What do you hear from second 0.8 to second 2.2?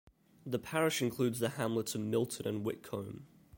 includes the hamlets of